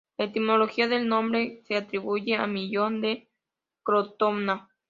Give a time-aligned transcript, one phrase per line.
[0.17, 3.29] La etimología del nombre se atribuye a Milón de
[3.83, 4.67] Crotona.